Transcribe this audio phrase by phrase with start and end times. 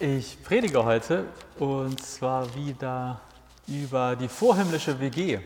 [0.00, 1.24] Ich predige heute
[1.58, 3.20] und zwar wieder
[3.66, 5.40] über die vorhimmlische WG.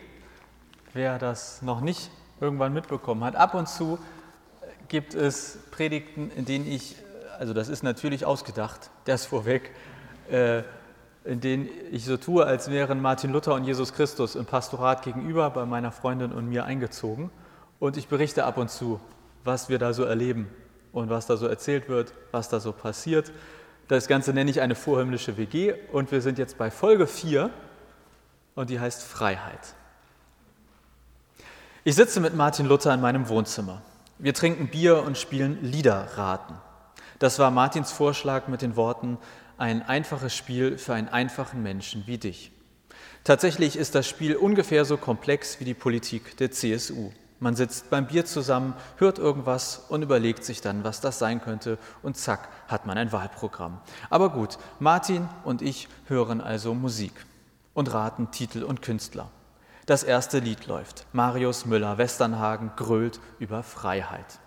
[0.93, 3.99] Wer das noch nicht irgendwann mitbekommen hat, ab und zu
[4.89, 6.97] gibt es Predigten, in denen ich,
[7.39, 9.71] also das ist natürlich ausgedacht, das vorweg,
[10.31, 10.65] äh,
[11.25, 15.49] in denen ich so tue, als wären Martin Luther und Jesus Christus im Pastorat gegenüber
[15.49, 17.31] bei meiner Freundin und mir eingezogen.
[17.79, 19.01] Und ich berichte ab und zu,
[19.45, 20.51] was wir da so erleben
[20.93, 23.33] und was da so erzählt wird, was da so passiert.
[23.93, 27.51] Das Ganze nenne ich eine vorhimmlische WG und wir sind jetzt bei Folge 4
[28.55, 29.75] und die heißt Freiheit.
[31.85, 33.83] Ich sitze mit Martin Luther in meinem Wohnzimmer.
[34.17, 36.57] Wir trinken Bier und spielen Liederraten.
[37.19, 39.19] Das war Martins Vorschlag mit den Worten,
[39.59, 42.51] ein einfaches Spiel für einen einfachen Menschen wie dich.
[43.25, 47.13] Tatsächlich ist das Spiel ungefähr so komplex wie die Politik der CSU.
[47.43, 51.77] Man sitzt beim Bier zusammen, hört irgendwas und überlegt sich dann, was das sein könnte
[52.01, 53.81] und zack, hat man ein Wahlprogramm.
[54.11, 57.13] Aber gut, Martin und ich hören also Musik
[57.75, 59.29] und raten Titel und Künstler.
[59.87, 61.05] Das erste Lied läuft.
[61.13, 64.39] Marius Müller-Westernhagen grölt über Freiheit.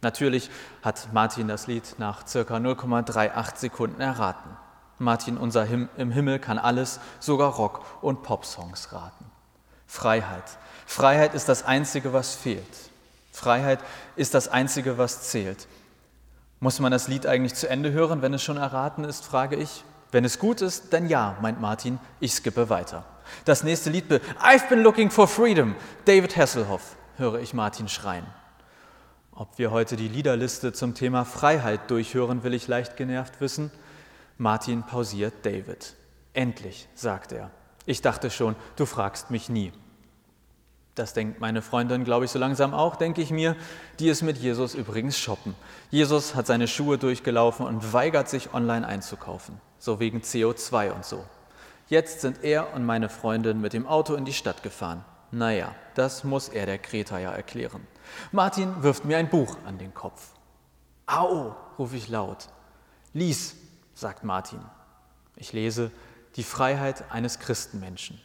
[0.00, 0.50] Natürlich
[0.82, 4.50] hat Martin das Lied nach circa 0,38 Sekunden erraten.
[4.98, 9.31] Martin, unser Him im Himmel, kann alles, sogar Rock- und Popsongs raten.
[9.92, 10.44] Freiheit.
[10.86, 12.64] Freiheit ist das Einzige, was fehlt.
[13.30, 13.78] Freiheit
[14.16, 15.68] ist das Einzige, was zählt.
[16.60, 19.84] Muss man das Lied eigentlich zu Ende hören, wenn es schon erraten ist, frage ich.
[20.10, 23.04] Wenn es gut ist, dann ja, meint Martin, ich skippe weiter.
[23.44, 24.10] Das nächste Lied,
[24.42, 25.76] I've been looking for freedom,
[26.06, 28.26] David Hasselhoff, höre ich Martin schreien.
[29.32, 33.70] Ob wir heute die Liederliste zum Thema Freiheit durchhören, will ich leicht genervt wissen.
[34.38, 35.94] Martin pausiert David.
[36.32, 37.50] Endlich, sagt er.
[37.84, 39.70] Ich dachte schon, du fragst mich nie.
[41.02, 43.56] Das denkt meine Freundin, glaube ich, so langsam auch, denke ich mir.
[43.98, 45.56] Die ist mit Jesus übrigens shoppen.
[45.90, 49.60] Jesus hat seine Schuhe durchgelaufen und weigert sich, online einzukaufen.
[49.80, 51.24] So wegen CO2 und so.
[51.88, 55.04] Jetzt sind er und meine Freundin mit dem Auto in die Stadt gefahren.
[55.32, 57.84] Naja, das muss er der Kreta ja erklären.
[58.30, 60.28] Martin wirft mir ein Buch an den Kopf.
[61.06, 62.48] Au, rufe ich laut.
[63.12, 63.56] Lies,
[63.92, 64.60] sagt Martin.
[65.34, 65.90] Ich lese
[66.36, 68.20] Die Freiheit eines Christenmenschen.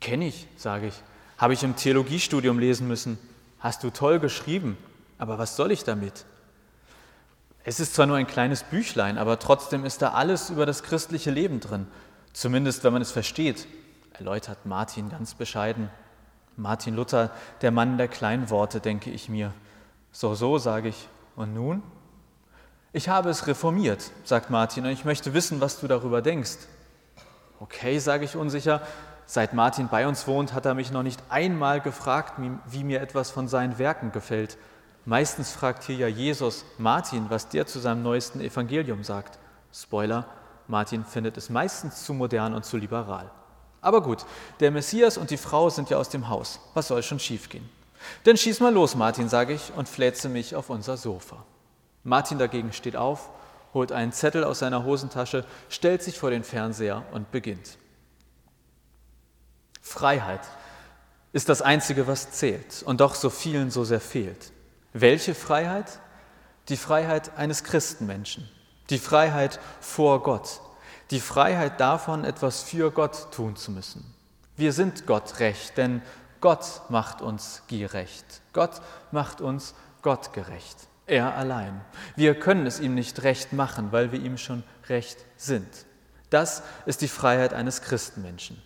[0.00, 1.02] Kenn ich, sage ich.
[1.38, 3.18] Habe ich im Theologiestudium lesen müssen.
[3.60, 4.76] Hast du toll geschrieben,
[5.18, 6.26] aber was soll ich damit?
[7.64, 11.30] Es ist zwar nur ein kleines Büchlein, aber trotzdem ist da alles über das christliche
[11.30, 11.86] Leben drin.
[12.32, 13.66] Zumindest, wenn man es versteht,
[14.14, 15.90] erläutert Martin ganz bescheiden.
[16.56, 17.30] Martin Luther,
[17.62, 19.52] der Mann der kleinen Worte, denke ich mir.
[20.12, 21.08] So, so, sage ich.
[21.36, 21.82] Und nun?
[22.92, 26.56] Ich habe es reformiert, sagt Martin, und ich möchte wissen, was du darüber denkst.
[27.60, 28.80] Okay, sage ich unsicher,
[29.30, 33.30] Seit Martin bei uns wohnt, hat er mich noch nicht einmal gefragt, wie mir etwas
[33.30, 34.56] von seinen Werken gefällt.
[35.04, 39.38] Meistens fragt hier ja Jesus Martin, was der zu seinem neuesten Evangelium sagt.
[39.70, 40.24] Spoiler,
[40.66, 43.30] Martin findet es meistens zu modern und zu liberal.
[43.82, 44.24] Aber gut,
[44.60, 46.58] der Messias und die Frau sind ja aus dem Haus.
[46.72, 47.68] Was soll schon schiefgehen?
[48.24, 51.44] Dann schieß mal los, Martin, sage ich und fläze mich auf unser Sofa.
[52.02, 53.28] Martin dagegen steht auf,
[53.74, 57.76] holt einen Zettel aus seiner Hosentasche, stellt sich vor den Fernseher und beginnt.
[59.88, 60.42] Freiheit
[61.32, 64.52] ist das Einzige, was zählt und doch so vielen so sehr fehlt.
[64.92, 65.98] Welche Freiheit?
[66.68, 68.48] Die Freiheit eines Christenmenschen,
[68.90, 70.60] die Freiheit vor Gott,
[71.10, 74.14] die Freiheit davon, etwas für Gott tun zu müssen.
[74.56, 76.02] Wir sind Gott recht, denn
[76.42, 78.42] Gott macht uns gerecht.
[78.52, 80.76] Gott macht uns gottgerecht.
[81.06, 81.80] Er allein.
[82.16, 85.86] Wir können es ihm nicht recht machen, weil wir ihm schon recht sind.
[86.28, 88.62] Das ist die Freiheit eines Christenmenschen.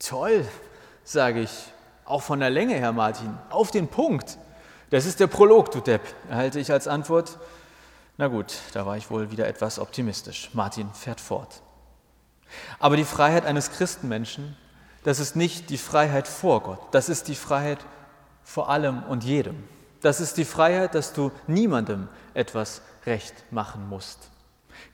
[0.00, 0.48] Toll,
[1.04, 1.50] sage ich,
[2.04, 4.38] auch von der Länge her, Martin, auf den Punkt.
[4.88, 7.38] Das ist der Prolog, du Depp, erhalte ich als Antwort.
[8.16, 10.50] Na gut, da war ich wohl wieder etwas optimistisch.
[10.52, 11.62] Martin fährt fort.
[12.78, 14.56] Aber die Freiheit eines Christenmenschen,
[15.04, 17.78] das ist nicht die Freiheit vor Gott, das ist die Freiheit
[18.42, 19.62] vor allem und jedem.
[20.00, 24.30] Das ist die Freiheit, dass du niemandem etwas recht machen musst.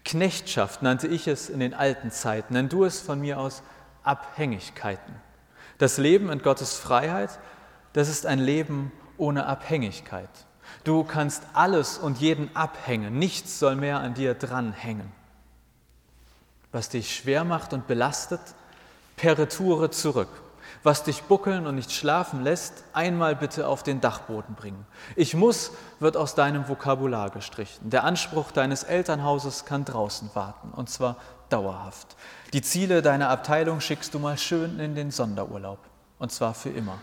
[0.05, 3.63] Knechtschaft nannte ich es in den alten Zeiten, nenn du es von mir aus
[4.07, 5.15] Abhängigkeiten.
[5.79, 7.39] Das Leben in Gottes Freiheit,
[7.93, 10.31] das ist ein Leben ohne Abhängigkeit.
[10.85, 15.13] Du kannst alles und jeden abhängen, nichts soll mehr an dir dranhängen.
[16.73, 18.41] Was dich schwer macht und belastet,
[19.17, 20.29] per Retoure zurück.
[20.83, 24.87] Was dich buckeln und nicht schlafen lässt, einmal bitte auf den Dachboden bringen.
[25.15, 27.91] Ich muss wird aus deinem Vokabular gestrichen.
[27.91, 31.17] Der Anspruch deines Elternhauses kann draußen warten, und zwar
[31.49, 32.17] dauerhaft.
[32.53, 35.79] Die Ziele deiner Abteilung schickst du mal schön in den Sonderurlaub,
[36.19, 36.99] und zwar für immer.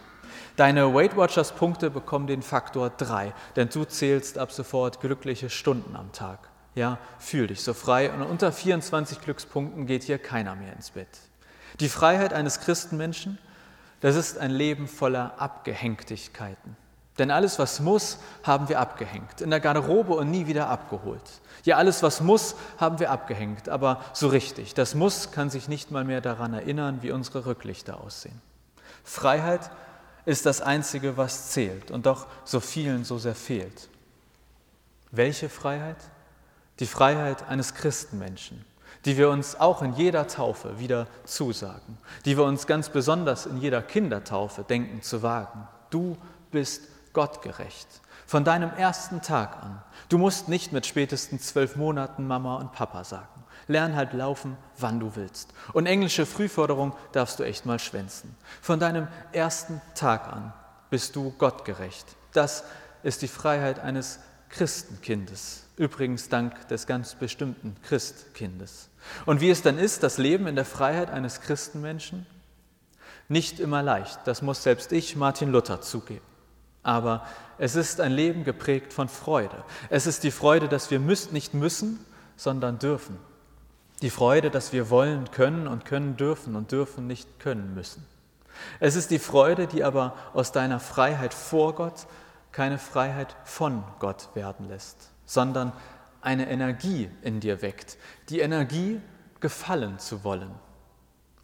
[0.56, 5.96] Deine Weight Watchers Punkte bekommen den Faktor 3, denn du zählst ab sofort glückliche Stunden
[5.96, 6.50] am Tag.
[6.76, 11.08] Ja, fühl dich so frei und unter 24 Glückspunkten geht hier keiner mehr ins Bett.
[11.80, 13.38] Die Freiheit eines Christenmenschen,
[14.02, 16.76] das ist ein Leben voller Abgehängtigkeiten.
[17.20, 19.42] Denn alles, was muss, haben wir abgehängt.
[19.42, 21.22] In der Garderobe und nie wieder abgeholt.
[21.64, 23.70] Ja, alles, was muss, haben wir abgehängt.
[23.70, 24.74] Aber so richtig.
[24.74, 28.42] Das Muss kann sich nicht mal mehr daran erinnern, wie unsere Rücklichter aussehen.
[29.04, 29.70] Freiheit
[30.26, 33.90] ist das Einzige, was zählt und doch so vielen so sehr fehlt.
[35.12, 35.98] Welche Freiheit?
[36.80, 38.66] Die Freiheit eines Christenmenschen,
[39.06, 43.58] die wir uns auch in jeder Taufe wieder zusagen, die wir uns ganz besonders in
[43.58, 45.68] jeder Kindertaufe denken zu wagen.
[45.92, 46.18] Du
[46.50, 46.82] bist
[47.14, 47.88] gottgerecht.
[48.26, 49.82] Von deinem ersten Tag an.
[50.10, 53.28] Du musst nicht mit spätestens zwölf Monaten Mama und Papa sagen.
[53.68, 55.54] Lern halt laufen, wann du willst.
[55.74, 58.36] Und englische Frühförderung darfst du echt mal schwänzen.
[58.62, 60.54] Von deinem ersten Tag an
[60.90, 62.06] bist du gottgerecht.
[62.34, 62.64] Das
[63.04, 64.20] ist die Freiheit eines
[64.50, 65.64] Christenkindes.
[65.78, 68.90] Übrigens dank des ganz bestimmten Christkindes.
[69.26, 72.26] Und wie es dann ist, das Leben in der Freiheit eines Christenmenschen?
[73.28, 76.33] Nicht immer leicht, das muss selbst ich, Martin Luther, zugeben.
[76.84, 77.26] Aber
[77.58, 79.64] es ist ein Leben geprägt von Freude.
[79.90, 83.18] Es ist die Freude, dass wir nicht müssen, sondern dürfen.
[84.02, 88.06] Die Freude, dass wir wollen können und können dürfen und dürfen nicht können müssen.
[88.80, 92.06] Es ist die Freude, die aber aus deiner Freiheit vor Gott
[92.52, 95.74] keine Freiheit von Gott werden lässt, sondern
[96.22, 97.98] eine Energie in dir weckt.
[98.30, 99.02] Die Energie,
[99.40, 100.52] gefallen zu wollen,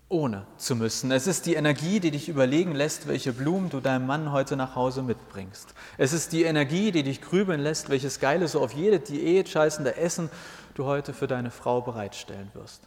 [0.10, 1.12] ohne zu müssen.
[1.12, 4.76] Es ist die Energie, die dich überlegen lässt, welche Blumen du deinem Mann heute nach
[4.76, 5.74] Hause mitbringst.
[5.98, 9.96] Es ist die Energie, die dich grübeln lässt, welches geile, so auf jede Diät scheißende
[9.96, 10.30] Essen
[10.74, 12.82] du heute für deine Frau bereitstellen wirst.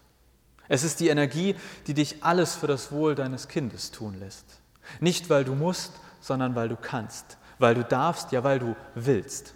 [0.68, 1.54] Es ist die Energie,
[1.86, 4.44] die dich alles für das Wohl deines Kindes tun lässt.
[5.00, 9.54] Nicht weil du musst, sondern weil du kannst, weil du darfst, ja weil du willst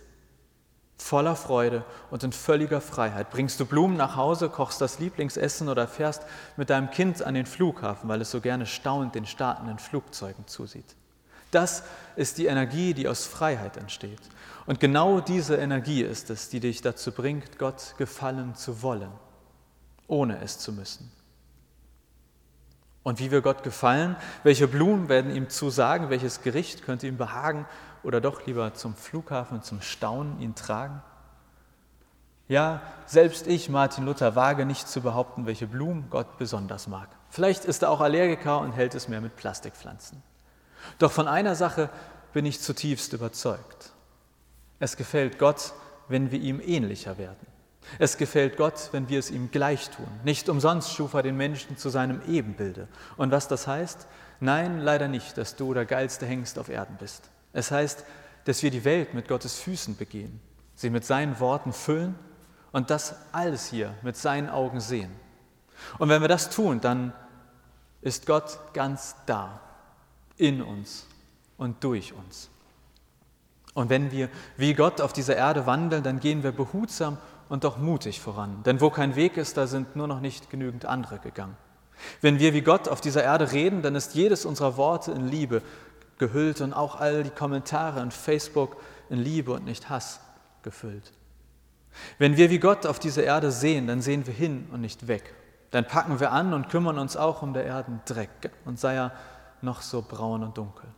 [0.96, 3.30] voller Freude und in völliger Freiheit.
[3.30, 6.22] Bringst du Blumen nach Hause, kochst das Lieblingsessen oder fährst
[6.56, 10.96] mit deinem Kind an den Flughafen, weil es so gerne staunend den startenden Flugzeugen zusieht.
[11.50, 11.84] Das
[12.16, 14.20] ist die Energie, die aus Freiheit entsteht.
[14.66, 19.10] Und genau diese Energie ist es, die dich dazu bringt, Gott gefallen zu wollen,
[20.08, 21.12] ohne es zu müssen.
[23.06, 27.64] Und wie wir Gott gefallen, welche Blumen werden ihm zusagen, welches Gericht könnte ihm behagen
[28.02, 31.00] oder doch lieber zum Flughafen, zum Staunen ihn tragen?
[32.48, 37.08] Ja, selbst ich, Martin Luther, wage nicht zu behaupten, welche Blumen Gott besonders mag.
[37.30, 40.20] Vielleicht ist er auch Allergiker und hält es mehr mit Plastikpflanzen.
[40.98, 41.90] Doch von einer Sache
[42.32, 43.92] bin ich zutiefst überzeugt.
[44.80, 45.74] Es gefällt Gott,
[46.08, 47.46] wenn wir ihm ähnlicher werden.
[47.98, 50.08] Es gefällt Gott, wenn wir es ihm gleich tun.
[50.24, 52.88] Nicht umsonst schuf er den Menschen zu seinem Ebenbilde.
[53.16, 54.06] Und was das heißt?
[54.40, 57.30] Nein, leider nicht, dass du der geilste Hengst auf Erden bist.
[57.52, 58.04] Es heißt,
[58.44, 60.40] dass wir die Welt mit Gottes Füßen begehen,
[60.74, 62.14] sie mit seinen Worten füllen
[62.72, 65.10] und das alles hier mit seinen Augen sehen.
[65.98, 67.12] Und wenn wir das tun, dann
[68.02, 69.60] ist Gott ganz da,
[70.36, 71.06] in uns
[71.56, 72.50] und durch uns.
[73.74, 77.78] Und wenn wir wie Gott auf dieser Erde wandeln, dann gehen wir behutsam und doch
[77.78, 78.62] mutig voran.
[78.64, 81.56] Denn wo kein Weg ist, da sind nur noch nicht genügend andere gegangen.
[82.20, 85.62] Wenn wir wie Gott auf dieser Erde reden, dann ist jedes unserer Worte in Liebe
[86.18, 88.76] gehüllt und auch all die Kommentare in Facebook
[89.08, 90.20] in Liebe und nicht Hass
[90.62, 91.12] gefüllt.
[92.18, 95.34] Wenn wir wie Gott auf diese Erde sehen, dann sehen wir hin und nicht weg.
[95.70, 99.12] Dann packen wir an und kümmern uns auch um der Erden Dreck und sei er
[99.62, 100.88] noch so braun und dunkel.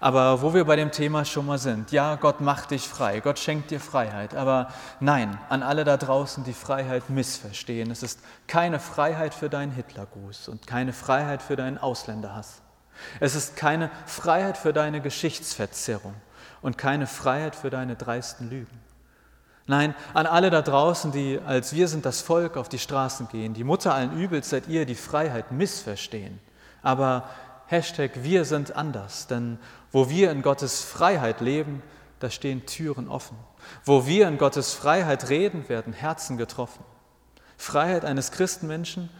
[0.00, 3.38] Aber wo wir bei dem Thema schon mal sind, ja, Gott macht dich frei, Gott
[3.38, 4.68] schenkt dir Freiheit, aber
[5.00, 10.48] nein, an alle da draußen, die Freiheit missverstehen, es ist keine Freiheit für deinen Hitlergruß
[10.48, 12.62] und keine Freiheit für deinen Ausländerhass.
[13.20, 16.14] Es ist keine Freiheit für deine Geschichtsverzerrung
[16.62, 18.80] und keine Freiheit für deine dreisten Lügen.
[19.66, 23.52] Nein, an alle da draußen, die als wir sind das Volk auf die Straßen gehen,
[23.52, 26.40] die Mutter allen Übels seid ihr, die Freiheit missverstehen.
[26.82, 27.28] Aber
[27.66, 29.58] Hashtag wir sind anders, denn
[29.92, 31.82] wo wir in Gottes Freiheit leben,
[32.20, 33.36] da stehen Türen offen.
[33.84, 36.84] Wo wir in Gottes Freiheit reden, werden Herzen getroffen.
[37.56, 39.10] Freiheit eines Christenmenschen,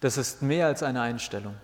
[0.00, 1.54] das ist mehr als eine Einstellung.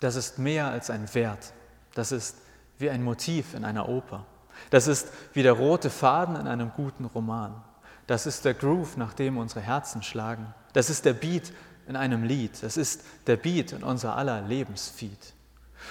[0.00, 1.52] Das ist mehr als ein Wert.
[1.94, 2.36] Das ist
[2.78, 4.24] wie ein Motiv in einer Oper.
[4.70, 7.62] Das ist wie der rote Faden in einem guten Roman.
[8.06, 10.54] Das ist der Groove, nach dem unsere Herzen schlagen.
[10.72, 11.52] Das ist der Beat
[11.90, 12.62] in einem Lied.
[12.62, 15.34] Das ist der Beat in unser aller Lebensfeed.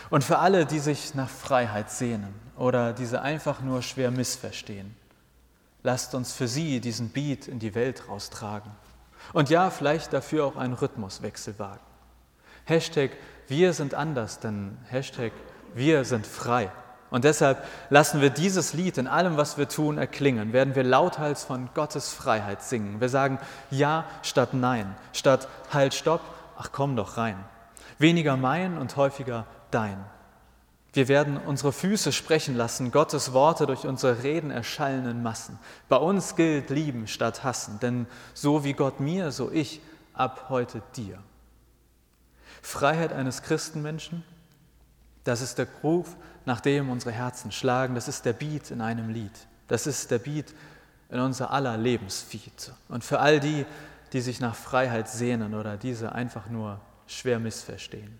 [0.09, 4.95] Und für alle, die sich nach Freiheit sehnen oder diese einfach nur schwer missverstehen,
[5.83, 8.71] lasst uns für sie diesen Beat in die Welt raustragen.
[9.33, 11.83] Und ja, vielleicht dafür auch einen Rhythmuswechsel wagen.
[12.65, 13.11] Hashtag
[13.47, 15.33] wir sind anders, denn Hashtag
[15.73, 16.71] wir sind frei.
[17.11, 20.53] Und deshalb lassen wir dieses Lied in allem, was wir tun, erklingen.
[20.53, 23.01] Werden wir lauthals von Gottes Freiheit singen.
[23.01, 23.39] Wir sagen
[23.71, 26.21] Ja statt Nein, statt Halt, Stopp,
[26.57, 27.43] ach komm doch rein.
[27.97, 29.97] Weniger mein und häufiger dein.
[30.93, 35.59] Wir werden unsere Füße sprechen lassen, Gottes Worte durch unsere Reden erschallen in Massen.
[35.87, 39.81] Bei uns gilt lieben statt hassen, denn so wie Gott mir, so ich
[40.13, 41.19] ab heute dir.
[42.61, 44.23] Freiheit eines Christenmenschen,
[45.23, 46.15] das ist der Ruf,
[46.49, 49.31] nach dem unsere Herzen schlagen, das ist der Beat in einem Lied,
[49.67, 50.55] das ist der Beat
[51.09, 52.73] in unser aller Lebensfeed.
[52.87, 53.67] Und für all die,
[54.13, 58.19] die sich nach Freiheit sehnen oder diese einfach nur schwer missverstehen.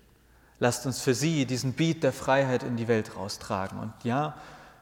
[0.60, 3.80] Lasst uns für sie diesen Beat der Freiheit in die Welt raustragen.
[3.80, 4.36] Und ja,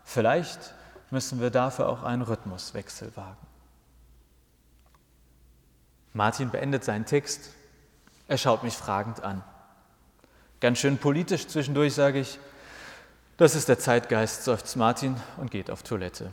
[0.04, 0.74] vielleicht
[1.10, 3.46] müssen wir dafür auch einen Rhythmuswechsel wagen.
[6.12, 7.50] Martin beendet seinen Text.
[8.26, 9.42] Er schaut mich fragend an.
[10.60, 12.38] Ganz schön politisch zwischendurch sage ich,
[13.38, 16.30] das ist der Zeitgeist, seufzt Martin und geht auf Toilette.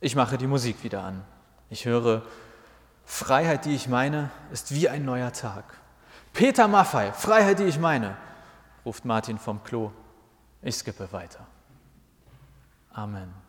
[0.00, 1.24] Ich mache die Musik wieder an.
[1.70, 2.22] Ich höre,
[3.04, 5.64] Freiheit, die ich meine, ist wie ein neuer Tag.
[6.32, 8.16] Peter Maffei, Freiheit, die ich meine,
[8.84, 9.92] ruft Martin vom Klo.
[10.60, 11.46] Ich skippe weiter.
[12.92, 13.41] Amen.